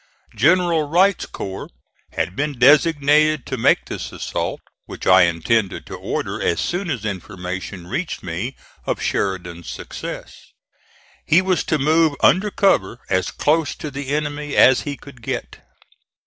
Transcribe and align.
General 0.35 0.87
Wright's 0.89 1.27
corps 1.27 1.69
had 2.13 2.35
been 2.35 2.57
designated 2.57 3.45
to 3.45 3.55
make 3.55 3.85
this 3.85 4.11
assault, 4.11 4.59
which 4.87 5.05
I 5.05 5.25
intended 5.25 5.85
to 5.85 5.95
order 5.95 6.41
as 6.41 6.59
soon 6.59 6.89
as 6.89 7.05
information 7.05 7.85
reached 7.85 8.23
me 8.23 8.55
of 8.87 8.99
Sheridan's 8.99 9.69
success. 9.69 10.33
He 11.27 11.39
was 11.39 11.63
to 11.65 11.77
move 11.77 12.15
under 12.21 12.49
cover 12.49 12.97
as 13.11 13.29
close 13.29 13.75
to 13.75 13.91
the 13.91 14.07
enemy 14.07 14.55
as 14.55 14.81
he 14.81 14.97
could 14.97 15.21
get. 15.21 15.59